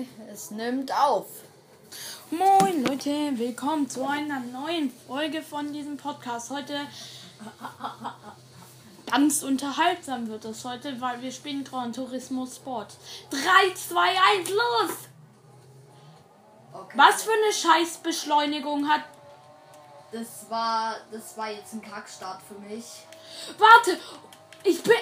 3, 0.00 0.06
es 0.32 0.50
nimmt 0.50 0.92
auf. 0.92 1.26
Moin 2.30 2.84
Leute, 2.84 3.10
willkommen 3.38 3.88
zu 3.88 4.06
einer 4.06 4.40
neuen 4.40 4.92
Folge 5.06 5.42
von 5.42 5.72
diesem 5.72 5.96
Podcast. 5.96 6.50
Heute 6.50 6.86
ganz 9.10 9.42
unterhaltsam 9.42 10.28
wird 10.28 10.44
es 10.44 10.64
heute, 10.64 11.00
weil 11.00 11.20
wir 11.20 11.32
spielen 11.32 11.64
Gran 11.64 11.92
Turismo 11.92 12.46
Sport. 12.46 12.94
3, 13.30 13.74
2, 13.74 14.00
1, 14.38 14.50
los! 14.50 14.90
Okay. 16.72 16.96
Was 16.96 17.22
für 17.24 17.32
eine 17.32 17.52
Scheißbeschleunigung 17.52 18.88
hat. 18.88 19.02
Das 20.12 20.48
war, 20.48 20.96
das 21.10 21.36
war 21.36 21.50
jetzt 21.50 21.74
ein 21.74 21.82
Kackstart 21.82 22.40
für 22.42 22.58
mich. 22.60 22.84
Warte! 23.58 23.98
Ich 24.62 24.82
bin. 24.82 24.94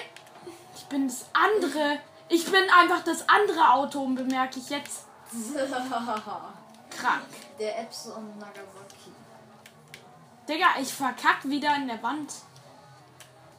Ich 0.75 0.85
bin 0.85 1.07
das 1.07 1.25
andere. 1.33 1.99
Ich 2.29 2.45
bin 2.45 2.63
einfach 2.69 3.03
das 3.03 3.27
andere 3.27 3.73
Auto, 3.73 4.05
bemerke 4.05 4.59
ich 4.59 4.69
jetzt. 4.69 5.05
Krank. 6.89 7.25
Der 7.59 7.79
Epson 7.79 8.37
Nagasaki. 8.39 9.11
Digga, 10.47 10.67
ich 10.79 10.93
verkack 10.93 11.43
wieder 11.43 11.75
in 11.75 11.87
der 11.87 12.01
Wand. 12.01 12.31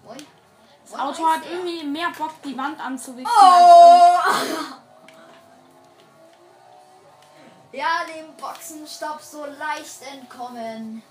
Moin. 0.05 0.19
Das 0.83 0.93
Moin, 0.93 1.01
Auto 1.01 1.27
hat 1.27 1.41
Meister. 1.41 1.53
irgendwie 1.53 1.85
mehr 1.85 2.11
Bock, 2.17 2.35
die 2.45 2.57
Wand 2.57 2.81
anzuwichsen. 2.81 3.33
Oh! 3.41 4.19
Ja, 7.73 8.01
dem 8.05 8.35
Boxenstopp 8.35 9.21
so 9.23 9.45
leicht 9.45 10.03
entkommen. 10.13 11.05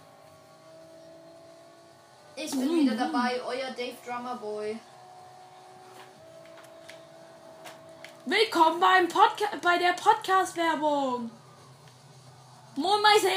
Ich 2.36 2.52
bin 2.52 2.80
wieder 2.82 2.96
dabei, 2.96 3.42
euer 3.46 3.72
Dave 3.72 3.96
Drummer 4.06 4.36
Boy. 4.36 4.78
Willkommen 8.30 8.80
beim 8.80 9.08
Podca 9.08 9.48
bei 9.60 9.80
der 9.80 9.94
Podcast-Werbung. 9.94 11.32
Moin 12.76 13.02
Meise. 13.02 13.28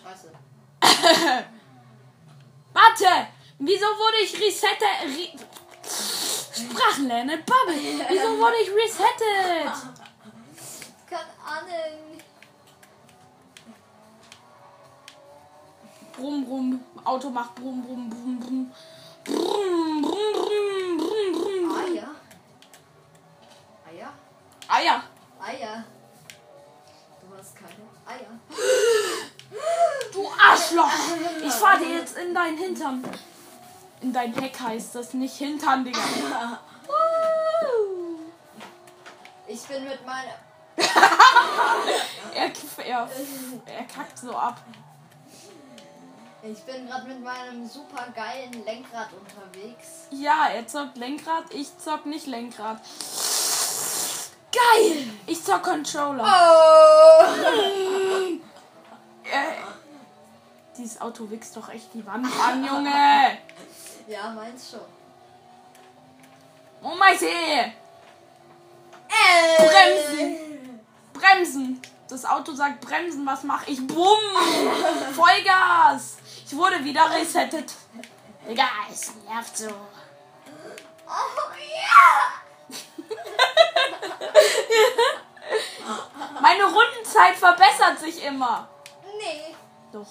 Scheiße. 0.00 0.30
Warte! 2.72 3.26
Wieso 3.58 3.86
wurde 3.86 4.18
ich 4.22 4.40
resette... 4.40 4.84
Re 5.02 5.30
Sprachenlernen, 6.54 7.44
Bubble! 7.44 8.06
Wieso 8.08 8.38
wurde 8.38 8.56
ich 8.62 8.70
resettet? 8.70 9.72
Keine 11.10 11.34
Ahnung. 11.44 12.20
Brumm, 16.12 16.44
brumm. 16.44 16.84
Auto 17.02 17.30
macht 17.30 17.56
brumm, 17.56 17.82
brumm, 17.82 18.08
brumm, 18.08 18.38
brumm. 18.38 18.70
Brumm, 18.70 18.74
in 32.76 32.82
dein 32.82 33.02
Hintern. 33.02 33.10
In 34.02 34.12
dein 34.12 34.34
Heck 34.34 34.60
heißt 34.60 34.94
das, 34.94 35.14
nicht 35.14 35.36
Hintern, 35.36 35.84
Digga. 35.84 35.98
Ich 39.48 39.62
bin 39.62 39.84
mit 39.84 40.04
meiner. 40.04 40.34
Er, 42.34 42.50
er, 42.84 43.08
er 43.64 43.84
kackt 43.84 44.18
so 44.18 44.34
ab. 44.34 44.60
Ich 46.42 46.58
bin 46.64 46.86
gerade 46.86 47.06
mit 47.06 47.22
meinem 47.22 47.66
super 47.66 48.08
geilen 48.14 48.64
Lenkrad 48.64 49.08
unterwegs. 49.12 50.08
Ja, 50.10 50.48
er 50.48 50.66
zockt 50.66 50.98
Lenkrad, 50.98 51.44
ich 51.50 51.78
zock 51.78 52.04
nicht 52.06 52.26
Lenkrad. 52.26 52.80
Geil! 54.52 55.08
Ich 55.26 55.42
zock 55.42 55.62
Controller. 55.62 56.24
Oh! 56.24 57.24
Äh, 59.24 59.54
dieses 60.78 61.00
Auto 61.00 61.28
wichst 61.30 61.56
doch 61.56 61.68
echt 61.68 61.92
die 61.94 62.04
Wand 62.06 62.26
an, 62.40 62.64
Junge! 62.64 63.38
Ja, 64.08 64.30
meins 64.30 64.70
schon. 64.70 64.78
Oh 66.80 66.94
mein 66.96 67.18
See! 67.18 67.26
Äh. 67.26 67.72
Bremsen! 69.58 70.80
Bremsen! 71.12 71.82
Das 72.08 72.24
Auto 72.24 72.54
sagt 72.54 72.82
bremsen, 72.82 73.26
was 73.26 73.42
mach 73.42 73.66
ich? 73.66 73.84
Bumm! 73.84 73.96
Vollgas! 75.12 76.18
Ich 76.44 76.56
wurde 76.56 76.84
wieder 76.84 77.10
resettet. 77.10 77.74
Digga, 78.48 78.68
es 78.88 79.12
nervt 79.28 79.56
so. 79.56 79.70
Oh 81.08 81.50
ja! 81.58 82.30
Meine 86.40 86.62
Rundenzeit 86.62 87.34
verbessert 87.34 87.98
sich 87.98 88.22
immer. 88.24 88.68
Nee. 89.18 89.52
Doch. 89.90 90.06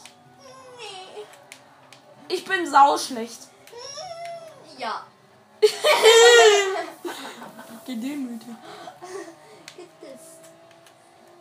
Ich 2.28 2.44
bin 2.46 2.70
sauschlecht. 2.70 3.40
Ja. 4.78 5.06
Gedemütigt. 7.86 8.58
Gedisst. 9.76 10.42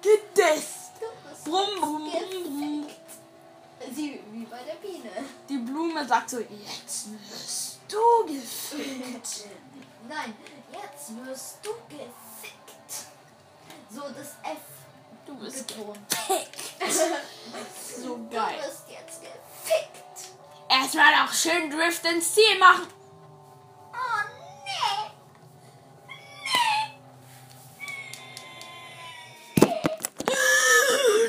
Gedisst. 0.02 0.92
Du 1.00 1.50
Brumm, 1.50 1.80
brumm, 1.80 2.10
brumm. 2.10 2.86
Sie, 3.94 4.20
wie 4.32 4.44
bei 4.44 4.62
der 4.62 4.74
Biene. 4.74 5.10
Die 5.48 5.58
Blume 5.58 6.06
sagt 6.06 6.30
so, 6.30 6.38
jetzt 6.40 7.08
wirst 7.10 7.80
du 7.88 8.26
gefickt. 8.26 9.44
Nein, 10.08 10.34
jetzt 10.72 11.26
wirst 11.26 11.58
du 11.62 11.70
gefickt. 11.88 13.08
So, 13.90 14.02
das 14.02 14.28
F 14.42 14.58
Du 15.26 15.34
bist 15.36 15.66
gefickt. 15.68 16.62
So 18.02 18.16
Du 18.16 18.28
geil. 18.30 18.58
wirst 18.58 18.84
jetzt 18.88 19.20
gefickt. 19.22 20.13
Erstmal 20.68 21.24
noch 21.24 21.32
schön 21.32 21.70
Drift 21.70 22.04
ins 22.04 22.34
Ziel 22.34 22.58
machen. 22.58 22.86
Oh, 23.92 24.22
nee. 24.64 25.10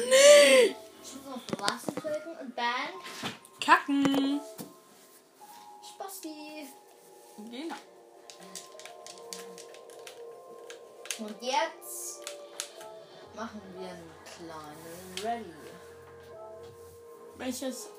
Nee. 0.09 0.75
Ich 1.03 1.13
muss 1.15 1.33
auf 1.33 1.41
Straßen 1.53 1.95
drücken 1.95 2.37
und 2.41 2.57
dann 2.57 2.93
Kacken. 3.59 4.41
Spasti. 5.81 6.67
Genau. 7.37 7.75
Und 11.17 11.41
jetzt 11.41 12.21
machen 13.35 13.61
wir 13.77 13.89
einen 13.89 14.11
kleinen 14.23 15.15
Rallye. 15.23 15.65
Welches? 17.37 17.89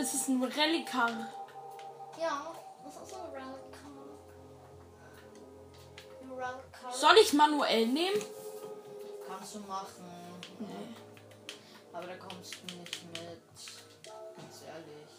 Das 0.00 0.14
ist 0.14 0.28
ein 0.28 0.42
Rallye-Car. 0.42 1.10
Ja, 2.18 2.54
das 2.82 2.94
ist 2.94 3.14
ein 3.14 3.20
Rallye-Car. 3.20 3.90
Ein 6.22 6.32
Rallye-Car. 6.32 6.90
Soll 6.90 7.18
ich 7.22 7.34
manuell 7.34 7.86
nehmen? 7.86 8.18
Kannst 9.28 9.56
du 9.56 9.58
machen. 9.58 10.06
Nee. 10.58 10.94
Aber 11.92 12.06
da 12.06 12.16
kommst 12.16 12.54
du 12.54 12.76
nicht 12.78 13.04
mit. 13.12 13.42
Ganz 14.02 14.62
ehrlich. 14.66 15.10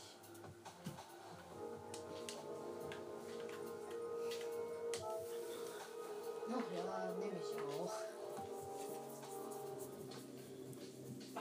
Ach 6.49 6.65
ja, 6.75 7.11
nehme 7.19 7.39
ich 7.39 7.51
auch. 7.61 7.93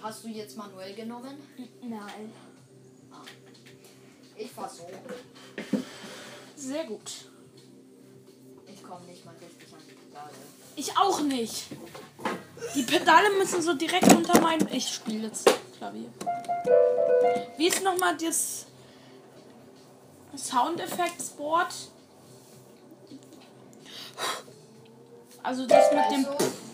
Hast 0.03 0.25
du 0.25 0.29
jetzt 0.29 0.59
manuell 0.59 0.95
genommen? 0.95 1.39
Nein. 1.81 2.50
Ich 4.51 4.71
so. 4.73 4.87
Sehr 6.57 6.85
gut. 6.85 7.11
Ich 8.67 8.83
komme 8.83 9.07
nicht 9.07 9.25
mal 9.25 9.35
richtig 9.35 9.73
an 9.73 9.81
die 9.89 9.95
Pedale. 9.95 10.31
Ich 10.77 10.97
auch 10.97 11.21
nicht. 11.21 11.67
Die 12.75 12.83
Pedale 12.83 13.31
müssen 13.39 13.63
so 13.63 13.75
direkt 13.75 14.13
unter 14.13 14.41
meinem. 14.41 14.69
Ich 14.73 14.89
spiele 14.89 15.29
jetzt 15.29 15.49
Klavier. 15.79 16.11
Wie 17.57 17.69
ist 17.69 17.83
nochmal 17.83 18.17
das 18.17 18.67
Soundeffektsboard? 20.37 21.75
Also 25.43 25.67
das 25.67 25.85
mit 25.93 26.11
dem. 26.11 26.27
Also, 26.27 26.70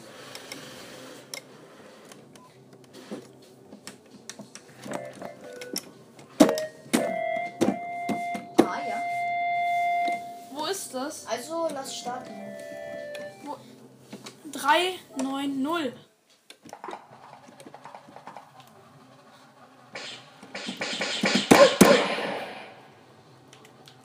lass 11.86 11.98
starten. 11.98 12.34
Wo? 13.44 13.56
3, 14.50 14.98
9, 15.22 15.62
0. 15.62 15.92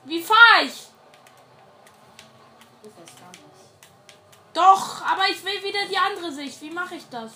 Wie 0.04 0.22
fahre 0.22 0.64
ich. 0.64 0.88
Doch, 4.52 5.02
aber 5.02 5.28
ich 5.28 5.42
will 5.44 5.64
wieder 5.64 5.86
die 5.88 5.96
andere 5.96 6.30
Sicht. 6.30 6.60
Wie 6.60 6.70
mache 6.70 6.96
ich 6.96 7.08
das? 7.08 7.32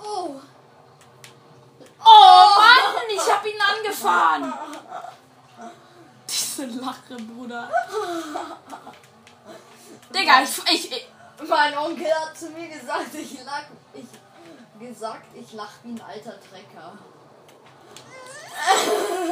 Oh! 0.00 0.40
Oh 2.04 2.46
Mann, 2.58 3.04
ich 3.08 3.32
hab 3.32 3.44
ihn 3.44 3.60
angefahren. 3.60 4.52
Lache, 7.08 7.22
Bruder. 7.24 7.70
Digga, 10.14 10.42
ich, 10.42 10.58
ich, 10.72 10.92
ich 10.92 11.48
Mein 11.48 11.76
Onkel 11.76 12.06
hat 12.06 12.36
zu 12.36 12.50
mir 12.50 12.68
gesagt, 12.68 13.14
ich 13.14 13.44
lach. 13.44 13.64
Ich 13.94 14.88
gesagt, 14.88 15.26
ich 15.34 15.52
lach 15.52 15.70
wie 15.82 15.92
ein 15.92 16.02
alter 16.02 16.34
Trecker. 16.40 16.92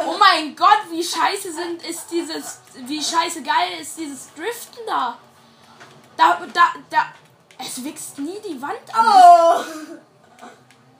Oh 0.06 0.16
mein 0.18 0.56
Gott, 0.56 0.82
wie 0.90 1.02
scheiße 1.02 1.52
sind 1.52 1.82
ist 1.82 2.10
dieses 2.10 2.60
wie 2.74 3.02
scheiße 3.02 3.42
geil 3.42 3.80
ist 3.80 3.98
dieses 3.98 4.32
Driften 4.34 4.80
da. 4.86 5.18
Da 6.16 6.40
da 6.52 6.74
da 6.88 7.06
es 7.58 7.84
wächst 7.84 8.18
nie 8.18 8.40
die 8.40 8.60
Wand 8.62 8.94
an. 8.94 9.06
Oh! 9.06 9.64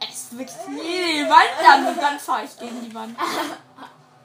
Es 0.01 0.37
wächst 0.37 0.69
nie 0.69 1.23
die 1.23 1.29
Wand 1.29 1.69
an 1.69 1.87
und 1.87 1.97
dann 1.97 2.19
fahre 2.19 2.45
ich 2.45 2.59
gegen 2.59 2.81
die 2.83 2.95
Wand. 2.95 3.17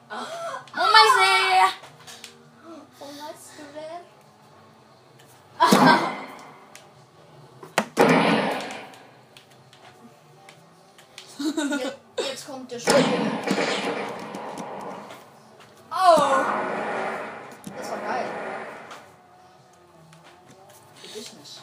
Oh 0.08 0.78
mein 0.78 1.08
See. 1.16 1.85
Jetzt, 11.56 11.96
jetzt 12.18 12.46
kommt 12.46 12.70
der 12.70 12.78
Spiel. 12.78 12.94
Oh! 15.90 16.20
Das 17.78 17.90
war 17.90 17.98
geil. 17.98 18.26
Dich 21.02 21.32
nicht. 21.32 21.62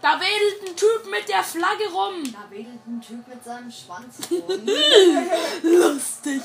Da 0.00 0.18
wedelt 0.20 0.68
ein 0.70 0.76
Typ 0.76 1.10
mit 1.10 1.28
der 1.28 1.42
Flagge 1.42 1.84
rum. 1.92 2.22
Da 2.32 2.48
wedelt 2.50 2.86
ein 2.86 3.00
Typ 3.00 3.26
mit 3.26 3.44
seinem 3.44 3.70
Schwanz 3.70 4.18
rum. 4.30 4.68
Lustig. 5.62 6.42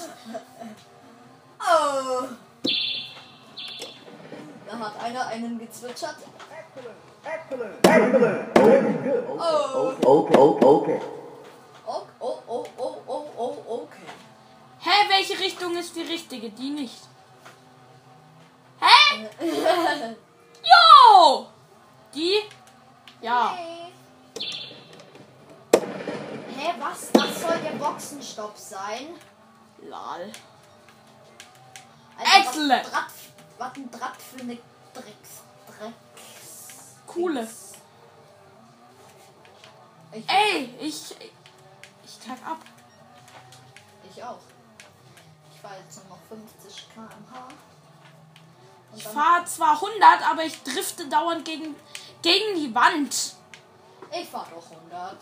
Oh! 1.60 2.24
Da 4.68 4.80
hat 4.80 5.00
einer 5.04 5.24
einen 5.36 5.60
gezwitschert. 5.60 6.16
Excellent. 7.24 7.86
Excellent. 7.86 8.58
Okay, 8.58 8.94
good. 9.04 9.24
Oh! 9.40 9.94
Okay, 10.04 10.38
okay, 10.38 10.66
okay. 10.66 11.02
Oh, 11.86 12.04
oh, 12.20 12.40
oh, 12.48 12.66
oh, 12.78 13.02
oh, 13.08 13.28
oh, 13.38 13.82
okay. 13.84 14.08
Hä, 14.80 15.10
welche 15.10 15.38
Richtung 15.40 15.76
ist 15.78 15.96
die 15.96 16.02
richtige? 16.02 16.50
Die 16.50 16.70
nicht. 16.70 17.08
Hä? 18.80 19.28
Jo! 20.64 21.48
Die? 22.14 22.42
Ja. 23.22 23.56
Hey. 23.56 23.94
Hä, 26.58 26.74
was? 26.80 27.12
Das 27.12 27.42
soll 27.42 27.60
der 27.60 27.78
Boxenstopp 27.78 28.58
sein? 28.58 29.08
Lol. 29.82 30.32
Alter, 32.18 32.40
Excellent. 32.40 32.92
Was 33.58 33.76
ein 33.76 33.92
Draht 33.92 34.22
für 34.22 34.42
eine 34.42 34.58
Drecks. 34.96 35.44
Drecks. 35.68 36.96
Coole. 37.06 37.48
Ich, 40.12 40.30
Ey, 40.30 40.74
ich. 40.80 41.16
Ich 42.06 42.28
kack 42.28 42.40
ab. 42.46 42.60
ich 44.10 44.24
auch. 44.24 44.40
Ich 45.54 45.60
fahre 45.60 45.76
jetzt 45.84 45.98
nur 46.08 46.18
noch 46.18 46.24
50 46.30 46.90
km/h. 46.94 47.48
Ich 48.96 49.04
fahre 49.04 49.46
zwar 49.46 49.74
100, 49.74 50.32
aber 50.32 50.44
ich 50.44 50.64
drifte 50.64 51.08
dauernd 51.10 51.44
gegen, 51.44 51.76
gegen 52.22 52.56
die 52.56 52.74
Wand. 52.74 53.36
Ich 54.12 54.30
fahre 54.30 54.48
doch 54.52 54.72
100. 54.72 55.18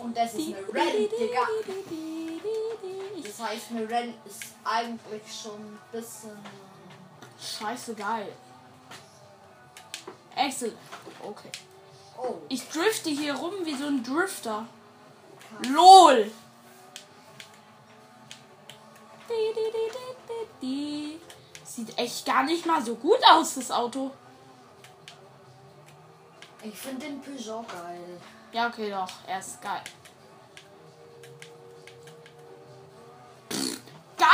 Und 0.00 0.16
das 0.16 0.34
ist 0.34 0.48
eine 0.48 0.66
Rallye, 0.72 1.08
Digga. 1.08 1.46
Das 3.40 3.48
heißt, 3.48 3.70
eine 3.70 4.14
ist 4.26 4.42
eigentlich 4.64 5.22
schon 5.42 5.58
ein 5.58 5.78
bisschen. 5.90 6.38
Scheiße 7.40 7.94
geil. 7.94 8.30
Excellent. 10.36 10.76
Okay. 11.22 11.50
Oh, 12.18 12.34
Ich 12.50 12.68
drifte 12.68 13.08
hier 13.08 13.34
rum 13.34 13.54
wie 13.64 13.74
so 13.74 13.86
ein 13.86 14.02
Drifter. 14.02 14.66
LOL. 15.68 16.30
Sieht 21.64 21.96
echt 21.98 22.26
gar 22.26 22.42
nicht 22.42 22.66
mal 22.66 22.84
so 22.84 22.94
gut 22.94 23.20
aus, 23.26 23.54
das 23.54 23.70
Auto. 23.70 24.10
ich 26.62 26.76
finde 26.76 27.06
den 27.06 27.22
Peugeot 27.22 27.64
geil. 27.72 28.20
Ja, 28.52 28.68
okay, 28.68 28.90
doch. 28.90 29.10
Er 29.26 29.38
ist 29.38 29.62
geil. 29.62 29.82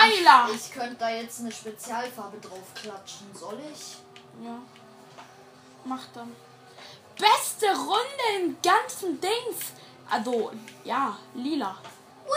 Geiler! 0.07 0.49
Ich 0.55 0.71
könnte 0.73 0.95
da 0.97 1.11
jetzt 1.11 1.41
eine 1.41 1.53
Spezialfarbe 1.53 2.39
drauf 2.39 2.73
klatschen. 2.75 3.27
Soll 3.35 3.59
ich? 3.73 3.97
Ja. 4.45 4.59
Mach 5.85 6.05
dann. 6.15 6.35
Beste 7.19 7.67
Runde 7.75 8.37
im 8.37 8.57
ganzen 8.63 9.21
Dings. 9.21 9.73
Also, 10.11 10.53
ja, 10.85 11.17
lila. 11.35 11.77
Ui! 12.27 12.33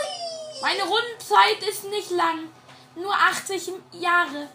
Meine 0.62 0.82
Rundenzeit 0.82 1.62
ist 1.68 1.84
nicht 1.84 2.10
lang. 2.10 2.48
Nur 2.96 3.14
80 3.14 3.72
Jahre. 3.92 4.48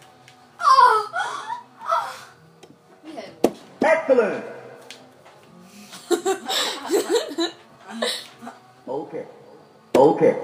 Wie 3.02 3.12
Helmut. 3.12 3.58
Excellent. 3.80 4.44
okay. 8.86 9.26
Okay. 9.94 10.36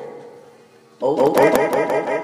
Oh, 1.01 1.19
okay. 1.19 1.49
Excellent. 1.49 2.22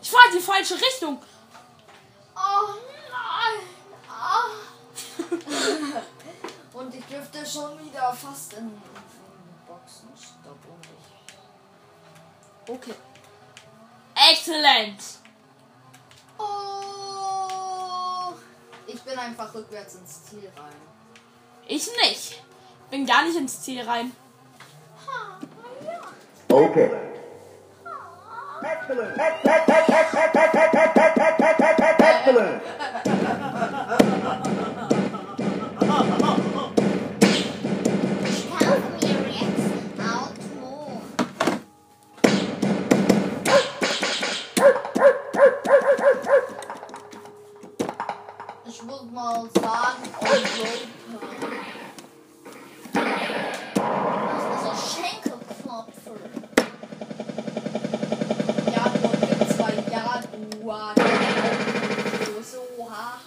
Ich 0.00 0.10
fahre 0.10 0.30
die 0.34 0.40
falsche 0.40 0.74
Richtung. 0.74 1.18
Oh 2.34 2.74
nein! 3.10 3.58
Ah. 4.08 4.48
Und 6.74 6.94
ich 6.94 7.04
dürfte 7.06 7.44
schon 7.44 7.78
wieder 7.84 8.12
fast 8.12 8.52
in, 8.52 8.58
in 8.68 8.72
Boxenstopp 9.68 10.64
und 10.66 10.86
ich. 10.96 11.06
Okay. 12.70 12.94
Exzellent. 14.30 15.00
Oh! 16.38 18.32
Ich 18.86 19.02
bin 19.02 19.18
einfach 19.18 19.54
rückwärts 19.54 19.96
ins 19.96 20.24
Ziel 20.24 20.50
rein. 20.56 20.72
Ich 21.66 21.90
nicht. 22.02 22.42
Bin 22.90 23.04
gar 23.06 23.24
nicht 23.24 23.36
ins 23.36 23.60
Ziel 23.62 23.82
rein. 23.82 24.12
Okay. 26.48 26.90
Excellent. 28.62 29.18
Excellent. 29.18 29.58
Mal 49.18 49.48
sagen, 49.52 50.04
Europa. 50.20 50.68
Das 54.22 54.42
ist 54.54 54.66
ein 54.70 54.78
Schenkelklopfer. 54.94 56.16
Jaguar 58.74 59.16
gibt 59.16 59.46
zwei 59.56 59.74
Jaguar. 59.90 60.94
So, 62.44 62.62
ha. 62.88 63.20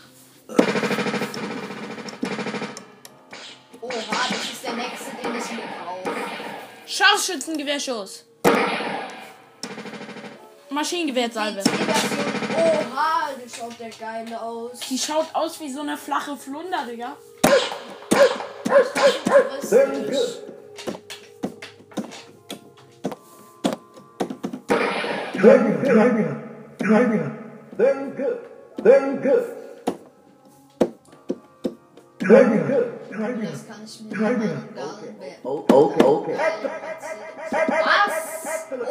Oha, 3.82 4.20
das 4.30 4.44
ist 4.44 4.64
der 4.64 4.74
nächste, 4.74 5.12
den 5.22 5.36
ich 5.36 5.52
mir 5.52 5.70
kaufe. 5.84 6.12
Scharfschützengewehrschuss. 6.88 8.24
Maschinengewehrsalbe. 10.70 11.64
Oha, 12.56 13.21
schaut 13.56 13.80
der 13.80 13.90
geil 13.90 14.34
aus. 14.36 14.80
Die 14.90 14.98
schaut 14.98 15.28
aus 15.34 15.60
wie 15.60 15.72
so 15.72 15.82
eine 15.82 15.98
flache 15.98 16.36
Flunder, 16.38 16.86
Digga. 16.90 17.18
Very 19.62 19.98
Richtig. 19.98 20.12
good. 20.12 20.48
Driving, 25.34 25.84
driving, 25.84 26.44
driving. 26.78 27.38
Very 27.78 28.12
good. 28.12 28.40
Very 28.84 29.18
good. 29.18 29.46
Driving, 32.20 32.64
driving. 33.12 33.50
Das 33.52 33.68
kann 33.68 33.84
ich 33.84 34.02
mir 34.02 34.16
Driving. 34.16 34.76
gar 34.76 35.02
nicht 35.02 35.20
mehr. 35.20 35.36
Okay, 35.44 36.04
okay. 36.04 36.36
Was? 37.52 38.18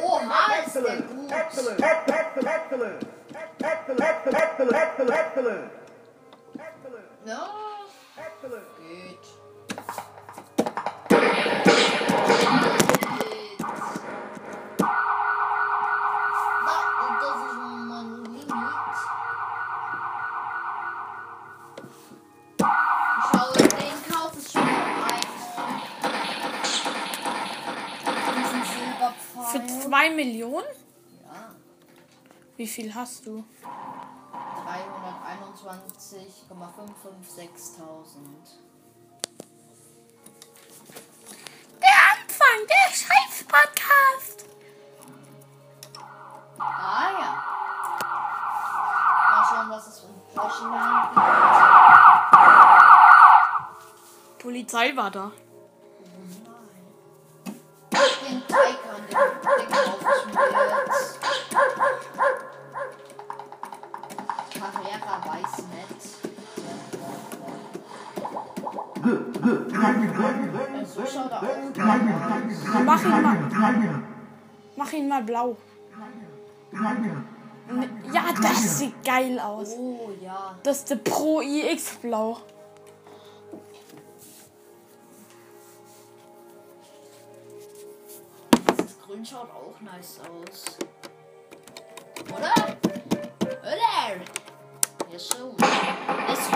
Oha, 0.03 0.67
ist 0.67 0.75
der 0.75 0.83
gut. 0.83 1.31
Excellent, 1.31 1.81
excellent, 1.81 2.47
excellent. 2.47 3.07
Excellent, 3.63 4.01
excellent, 4.01 4.75
excellent, 4.75 5.11
excellent, 5.13 5.71
excellent. 6.59 7.05
Ja, 7.27 7.49
excellent. 8.17 8.67
Diesen 29.53 29.67
Für. 29.67 29.81
2 29.91 30.11
Millionen? 30.11 30.67
Wie 32.61 32.69
viel 32.69 32.93
hast 32.95 33.25
du? 33.25 33.43
321,556.000. 33.63 33.71
Der 41.81 41.99
Anfang 42.13 42.61
der 42.69 42.89
Scheiß-Podcast. 42.93 44.45
Ah 46.59 47.11
ja. 47.19 47.33
Mal 49.31 49.43
schauen, 49.49 49.69
was 49.71 49.87
es 49.87 50.01
für 50.01 50.09
ein 50.09 50.21
Flaschenwein 50.31 51.09
Polizei 54.39 54.95
war 54.95 55.11
da. 55.11 55.33
Mach 74.91 74.99
ihn 74.99 75.09
mal 75.09 75.23
blau. 75.23 75.57
Ja, 78.13 78.33
das 78.43 78.79
sieht 78.79 79.05
geil 79.05 79.39
aus. 79.39 79.75
Oh 79.77 80.11
ja. 80.21 80.59
Das 80.63 80.79
ist 80.79 80.91
der 80.91 80.97
Pro 80.97 81.41
iX 81.41 81.97
Blau. 81.97 82.39
Das 88.77 88.99
Grün 89.01 89.25
schaut 89.25 89.51
auch 89.51 89.81
nice 89.81 90.21
aus. 90.21 90.79
Oder? 92.29 92.55
Oder? 93.63 94.21
Ja 95.13 95.19
schon. 95.19 95.57
Das 95.57 96.51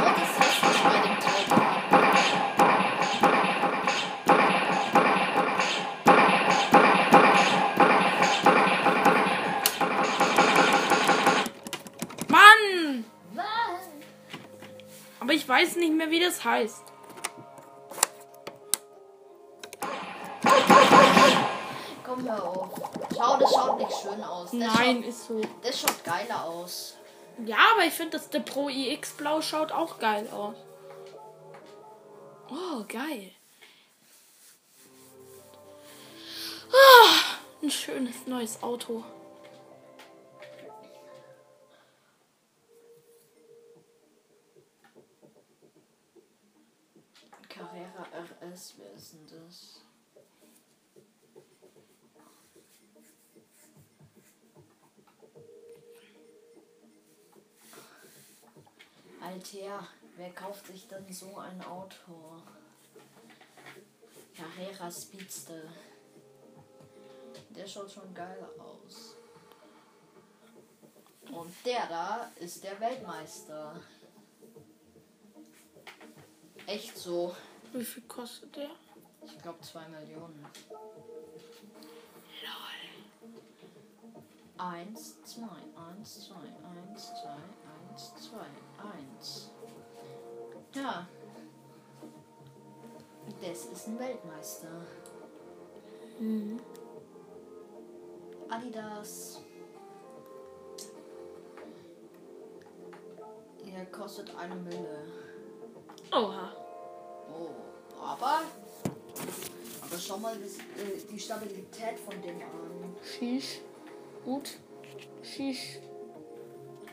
weiß 15.54 15.76
nicht 15.76 15.92
mehr, 15.92 16.10
wie 16.10 16.18
das 16.18 16.44
heißt. 16.44 16.82
Komm 22.04 22.28
hör 22.28 22.44
auf. 22.44 22.70
Schau, 23.16 23.36
das 23.38 23.52
schaut 23.52 23.78
nicht 23.78 23.92
schön 23.92 24.22
aus. 24.22 24.50
Das 24.50 24.60
Nein, 24.76 25.02
ist 25.04 25.26
so. 25.26 25.40
Schaut, 25.40 25.50
das 25.62 25.80
schaut 25.80 26.04
geiler 26.04 26.44
aus. 26.44 26.96
Ja, 27.44 27.58
aber 27.72 27.84
ich 27.84 27.92
finde, 27.92 28.12
dass 28.18 28.30
der 28.30 28.40
Pro 28.40 28.68
iX 28.68 29.12
Blau 29.12 29.40
schaut 29.42 29.70
auch 29.70 29.98
geil 29.98 30.28
aus. 30.32 30.56
Oh, 32.50 32.84
geil. 32.88 33.30
Ah, 36.72 37.36
ein 37.62 37.70
schönes 37.70 38.26
neues 38.26 38.60
Auto. 38.62 39.04
RS, 48.54 48.74
wer 48.78 48.92
ist 48.92 49.12
denn 49.12 49.26
das? 49.26 49.80
Alter, 59.20 59.88
wer 60.16 60.30
kauft 60.32 60.66
sich 60.66 60.86
denn 60.86 61.12
so 61.12 61.36
ein 61.38 61.60
Auto? 61.64 62.42
Carrera 64.36 64.90
Speedster. 64.90 65.62
Der 67.50 67.66
schaut 67.66 67.90
schon 67.90 68.14
geil 68.14 68.46
aus. 68.58 69.16
Und 71.32 71.52
der 71.64 71.86
da 71.88 72.30
ist 72.36 72.62
der 72.62 72.78
Weltmeister. 72.78 73.80
Echt 76.66 76.96
so. 76.96 77.34
Wie 77.74 77.84
viel 77.84 78.04
kostet 78.04 78.54
der? 78.54 78.70
Ich 79.24 79.36
glaube 79.42 79.60
2 79.60 79.88
Millionen. 79.88 80.46
Eins, 84.56 85.20
zwei, 85.24 85.42
eins, 85.44 86.26
zwei, 86.26 86.36
eins, 86.36 87.06
zwei, 87.08 87.36
eins, 87.90 88.14
zwei, 88.14 88.46
eins. 88.80 89.50
Ja. 90.72 91.08
Das 93.42 93.66
ist 93.66 93.88
ein 93.88 93.98
Weltmeister. 93.98 94.86
Adidas. 98.48 99.40
Er 103.66 103.86
kostet 103.86 104.32
eine 104.36 104.54
Mille. 104.54 105.08
Oha. 106.12 106.63
Oh, 107.32 108.02
aber. 108.02 108.42
Aber 109.82 109.98
schau 109.98 110.18
mal 110.18 110.36
das, 110.38 110.52
äh, 110.52 111.00
die 111.10 111.18
Stabilität 111.18 111.98
von 112.04 112.20
dem 112.22 112.36
an. 112.36 112.96
Shish. 113.02 113.60
Gut. 114.24 114.58
Shish. 115.22 115.80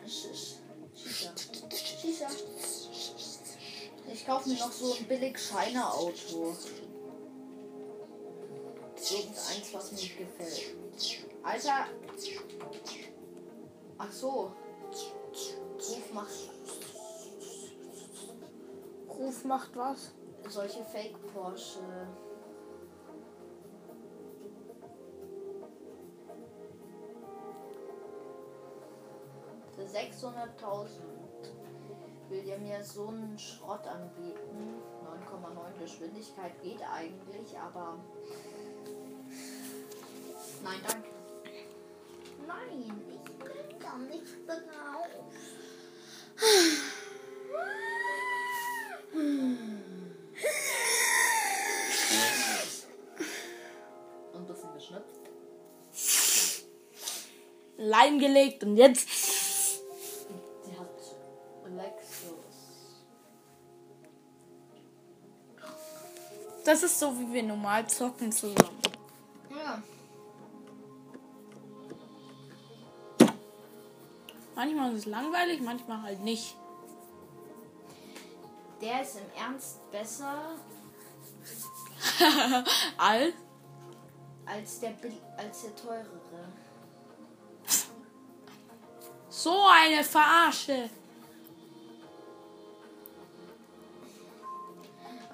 Schisch. 0.05 0.55
Shisha. 0.95 1.33
Shisha. 1.71 2.27
Ich 4.13 4.25
kaufe 4.25 4.49
mir 4.49 4.59
noch 4.59 4.71
so 4.71 4.93
ein 4.93 5.05
billig 5.05 5.37
Shiner 5.39 5.93
Auto. 5.93 6.55
Irgendeins, 9.09 9.73
was 9.73 9.91
mir 9.91 10.25
gefällt. 10.25 10.75
Alter. 11.43 11.87
Ach 13.97 14.11
so. 14.11 14.51
Ruf 15.77 16.13
macht 16.13 16.29
Ruf 19.21 19.45
macht 19.45 19.75
was? 19.75 20.13
solche 20.49 20.83
Fake 20.83 21.15
Porsche. 21.31 21.79
Für 29.75 29.83
600.000 29.83 30.87
will 32.29 32.43
ihr 32.47 32.57
mir 32.57 32.83
so 32.83 33.09
einen 33.09 33.37
Schrott 33.37 33.85
anbieten. 33.85 34.81
9,9 35.29 35.79
Geschwindigkeit 35.79 36.59
geht 36.63 36.81
eigentlich, 36.81 37.55
aber. 37.59 37.99
Nein, 40.63 40.79
danke. 40.87 41.09
Nein, 42.47 43.01
ich 43.07 43.31
bin 43.37 43.79
gar 43.79 43.99
nicht 43.99 44.47
drauf. 44.47 45.07
Leim 57.91 58.19
gelegt 58.19 58.63
und 58.63 58.77
jetzt. 58.77 59.05
Sie 60.63 60.79
hat 60.79 60.87
Lexus. 61.75 62.29
Das 66.63 66.83
ist 66.83 66.97
so, 66.97 67.19
wie 67.19 67.33
wir 67.33 67.43
normal 67.43 67.87
zocken 67.89 68.31
zusammen. 68.31 68.79
Ja. 69.49 69.83
Manchmal 74.55 74.91
ist 74.93 74.99
es 74.99 75.05
langweilig, 75.07 75.59
manchmal 75.59 76.01
halt 76.01 76.21
nicht. 76.21 76.55
Der 78.81 79.01
ist 79.01 79.17
im 79.17 79.29
Ernst 79.37 79.91
besser. 79.91 80.55
All? 82.97 83.33
Als 84.45 84.79
der, 84.79 84.93
als 85.37 85.63
der 85.63 85.75
teurere. 85.75 86.51
So 89.43 89.57
eine 89.67 90.03
Verarsche. 90.03 90.87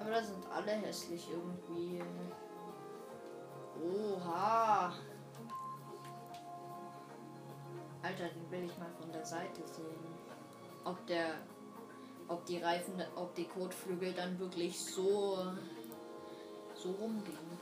Aber 0.00 0.10
da 0.10 0.22
sind 0.22 0.46
alle 0.50 0.72
hässlich 0.72 1.28
irgendwie. 1.30 2.02
Oha. 3.76 4.94
Alter, 8.02 8.28
den 8.28 8.50
will 8.50 8.64
ich 8.64 8.78
mal 8.78 8.90
von 8.98 9.12
der 9.12 9.26
Seite 9.26 9.60
sehen. 9.66 10.14
Ob 10.84 11.06
der. 11.06 11.34
Ob 12.28 12.46
die 12.46 12.62
Reifen, 12.62 13.02
ob 13.14 13.34
die 13.34 13.44
Kotflügel 13.44 14.14
dann 14.14 14.38
wirklich 14.38 14.82
so. 14.82 15.52
so 16.74 16.92
rumgehen. 16.92 17.58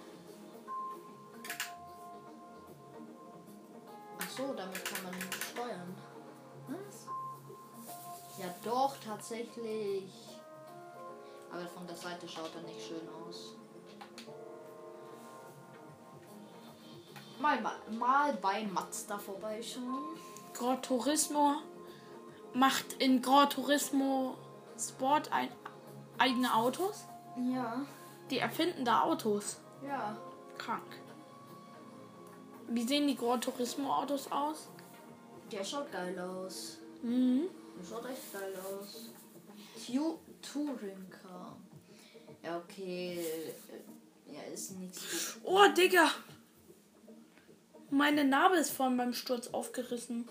Ach 4.19 4.31
so, 4.31 4.55
damit 4.55 4.85
kann 4.85 5.03
man 5.03 5.15
steuern. 5.33 6.06
Ja 8.47 8.55
doch, 8.71 8.95
tatsächlich. 9.05 10.13
Aber 11.53 11.67
von 11.67 11.87
der 11.87 11.97
Seite 11.97 12.29
schaut 12.29 12.51
er 12.55 12.63
nicht 12.63 12.81
schön 12.87 13.09
aus. 13.27 13.55
Mal, 17.41 17.61
mal, 17.61 17.75
mal 17.91 18.33
bei 18.35 18.65
Mazda 18.65 19.19
vorbeischauen. 19.19 20.17
Gran 20.55 20.81
Turismo 20.83 21.57
macht 22.55 22.95
in 22.95 23.21
Gran 23.21 23.51
Turismo 23.51 24.37
Sport 24.79 25.31
ein, 25.33 25.49
eigene 26.19 26.55
Autos. 26.55 27.05
Ja, 27.53 27.85
Die 28.31 28.39
erfinden 28.39 28.85
da 28.85 29.03
Autos. 29.03 29.59
ja. 29.87 30.17
Krank. 30.59 31.01
Wie 32.69 32.83
sehen 32.83 33.07
die 33.07 33.15
Gran 33.17 33.41
Turismo 33.43 33.93
Autos 33.93 34.33
aus? 34.33 34.69
Der 35.53 35.63
schaut 35.63 35.93
geil 35.93 36.19
aus. 36.19 36.79
Mhm. 37.03 37.49
Der 37.79 37.85
schaut 37.87 38.07
echt 38.07 38.33
geil 38.33 38.55
aus. 38.57 39.11
Tu 39.87 40.19
Touring 40.43 41.11
Car. 41.11 41.57
Ja, 42.43 42.59
okay. 42.59 43.25
Ja, 44.27 44.43
ist 44.53 44.73
nicht 44.73 44.95
so. 44.95 45.39
Oh, 45.45 45.67
Digga. 45.77 46.11
Meine 47.91 48.25
Narbe 48.25 48.57
ist 48.57 48.71
vorhin 48.71 48.97
beim 48.97 49.13
Sturz 49.15 49.49
aufgerissen. 49.49 50.29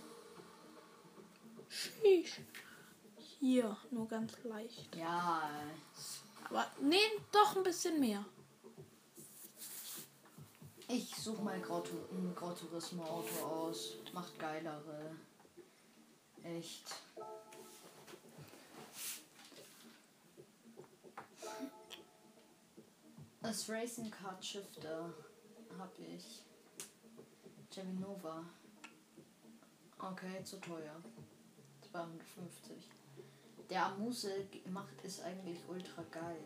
Sheesh. 1.70 2.42
Hier, 3.40 3.78
nur 3.92 4.08
ganz 4.08 4.34
leicht. 4.44 4.94
Ja, 4.96 5.50
Aber 6.50 6.70
nee, 6.82 6.98
doch 7.32 7.56
ein 7.56 7.64
bisschen 7.64 8.00
mehr. 8.00 8.26
ich 10.88 11.16
suche 11.16 11.42
mal 11.42 11.60
Grau- 11.62 11.84
ein 12.12 12.34
Gran 12.36 12.56
Turismo 12.56 13.04
Auto 13.04 13.46
aus. 13.46 13.96
Macht 14.14 14.38
geilere. 14.40 15.12
Echt. 16.46 16.96
Das 23.42 23.68
Racing 23.68 24.12
Card 24.12 24.46
Shifter 24.46 25.12
habe 25.80 26.04
ich. 26.04 26.44
Chevy 27.72 27.94
Nova. 27.94 28.46
Okay, 29.98 30.44
zu 30.44 30.60
teuer. 30.62 31.02
250. 31.92 32.90
Der 33.70 33.88
Amuse 33.88 34.48
macht 34.68 35.02
ist 35.02 35.22
eigentlich 35.22 35.60
ultra 35.68 36.04
geil. 36.12 36.44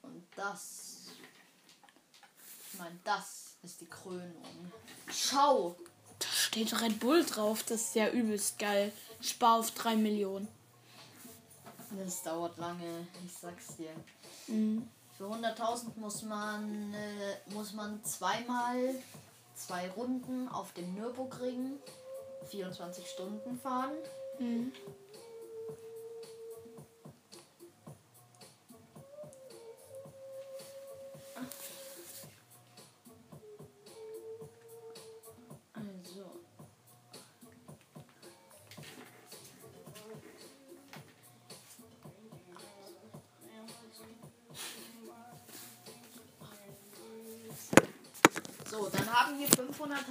Und 0.00 0.26
das. 0.36 1.08
Ich 2.72 2.78
meine, 2.78 2.98
das 3.04 3.43
ist 3.64 3.80
die 3.80 3.86
Krönung. 3.86 4.72
Schau! 5.10 5.76
Da 6.18 6.26
steht 6.28 6.80
Red 6.80 7.00
Bull 7.00 7.24
drauf. 7.24 7.62
Das 7.62 7.80
ist 7.80 7.94
ja 7.94 8.10
übelst 8.10 8.58
geil. 8.58 8.92
Spar 9.20 9.60
auf 9.60 9.70
3 9.72 9.96
Millionen. 9.96 10.48
Das 12.04 12.22
dauert 12.22 12.58
lange, 12.58 13.06
ich 13.24 13.32
sag's 13.32 13.76
dir. 13.76 13.90
Mhm. 14.48 14.88
Für 15.16 15.24
100.000 15.24 15.96
muss 15.96 16.22
man, 16.22 16.92
äh, 16.92 17.52
muss 17.52 17.72
man 17.72 18.02
zweimal 18.04 18.94
zwei 19.54 19.88
Runden 19.90 20.48
auf 20.48 20.72
dem 20.72 20.94
Nürburgring 20.94 21.78
24 22.50 23.08
Stunden 23.08 23.58
fahren. 23.58 23.92
Mhm. 24.38 24.72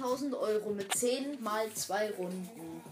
100.000 0.00 0.38
Euro 0.38 0.70
mit 0.70 0.94
10 0.94 1.42
mal 1.42 1.72
2 1.72 2.12
Runden. 2.12 2.82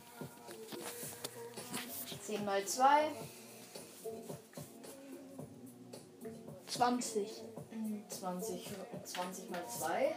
10 2.27 2.45
mal 2.45 2.65
2. 2.65 3.11
20. 6.67 7.43
20, 8.09 8.71
20 9.05 9.51
mal 9.51 9.65
2. 9.69 10.15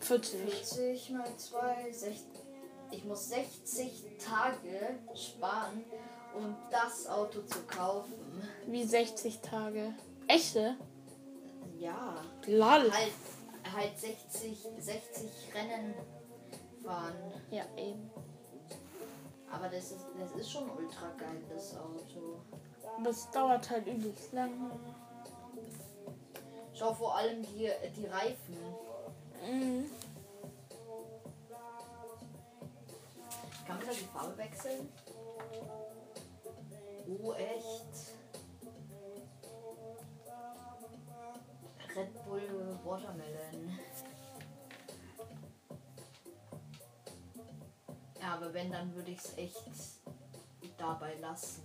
40. 0.00 0.40
40 0.40 1.10
mal 1.10 1.36
2. 1.36 1.92
60. 1.92 2.26
Ich 2.92 3.04
muss 3.04 3.28
60 3.28 4.04
Tage 4.18 4.98
sparen, 5.14 5.84
um 6.34 6.56
das 6.70 7.06
Auto 7.06 7.42
zu 7.42 7.60
kaufen. 7.62 8.14
Wie 8.66 8.84
60 8.84 9.38
Tage? 9.40 9.94
Echte? 10.26 10.76
Ja. 11.78 12.16
Lol. 12.46 12.92
Halt 12.92 13.12
halt 13.72 13.98
60, 13.98 14.58
60 14.78 15.30
Rennen 15.54 15.94
fahren. 16.82 17.14
Ja, 17.50 17.64
eben. 17.76 18.10
Aber 19.50 19.68
das 19.68 19.92
ist, 19.92 20.06
das 20.18 20.32
ist 20.32 20.50
schon 20.50 20.70
ultra 20.70 21.10
geil, 21.18 21.42
das 21.48 21.76
Auto. 21.76 22.42
Das 23.02 23.30
dauert 23.30 23.68
halt 23.68 23.86
übelst 23.86 24.32
lang. 24.32 24.70
Schau 26.72 26.94
vor 26.94 27.16
allem 27.16 27.42
die, 27.42 27.70
die 27.96 28.06
Reifen. 28.06 28.56
Mhm. 29.44 29.90
Kann 33.66 33.76
man 33.76 33.86
da 33.86 33.92
die 33.92 34.04
Farbe 34.06 34.38
wechseln? 34.38 34.88
Oh, 37.22 37.32
echt? 37.32 38.14
Red 41.96 42.24
Bull 42.24 42.59
Watermelon. 42.84 43.78
Ja, 48.20 48.34
aber 48.34 48.52
wenn, 48.52 48.70
dann 48.70 48.94
würde 48.94 49.12
ich 49.12 49.18
es 49.18 49.36
echt 49.38 49.64
dabei 50.76 51.14
lassen. 51.20 51.62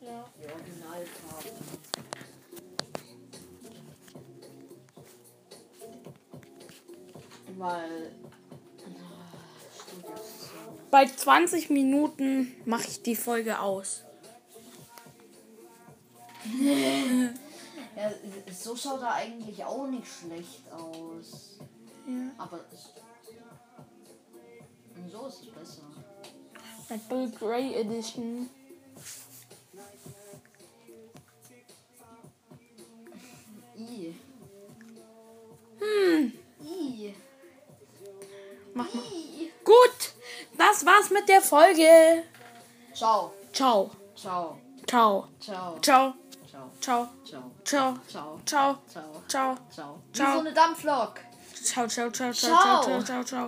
Ja. 0.00 0.24
Die 0.38 0.46
Originalfarben. 0.50 1.50
Weil. 7.56 8.12
Bei 10.90 11.06
20 11.06 11.70
Minuten 11.70 12.54
mache 12.64 12.88
ich 12.88 13.02
die 13.02 13.16
Folge 13.16 13.58
aus. 13.58 14.04
Ja, 18.10 18.52
so 18.52 18.76
schaut 18.76 19.00
er 19.02 19.12
eigentlich 19.14 19.64
auch 19.64 19.86
nicht 19.86 20.06
schlecht 20.06 20.70
aus. 20.72 21.58
Ja. 22.06 22.30
Aber 22.38 22.60
es- 22.72 22.90
so 25.12 25.26
ist 25.26 25.40
es 25.42 25.46
besser. 25.50 25.82
Red 26.90 27.08
Bull 27.08 27.30
Grey 27.30 27.74
Edition. 27.74 28.48
I. 33.76 34.14
Hm. 35.80 36.32
I. 36.62 37.14
Mach 38.74 38.92
mal. 38.94 39.02
I. 39.04 39.50
Gut, 39.64 40.14
das 40.56 40.84
war's 40.84 41.10
mit 41.10 41.28
der 41.28 41.40
Folge. 41.40 42.24
Ciao. 42.94 43.32
Ciao. 43.52 43.90
Ciao. 44.14 44.58
Ciao. 44.86 45.28
Ciao. 45.40 45.78
Ciao. 45.80 46.14
Ciao. 46.54 46.70
Ciao. 46.80 47.10
Ciao. 47.24 47.50
Ciao. 47.64 47.98
Ciao. 48.06 48.40
Ciao. 48.46 48.78
Ciao. 49.26 49.58
Ciao. 49.72 50.00
Ciao. 50.12 50.28
Wie 50.28 50.32
so 50.34 50.38
eine 50.38 50.52
Dampflok. 50.52 51.20
Ciao, 51.64 51.88
ciao, 51.88 52.10
ciao, 52.10 52.32
ciao, 52.32 52.50
Ciao. 52.50 52.82
ciao, 52.84 53.02
ciao, 53.02 53.24
ciao. 53.24 53.42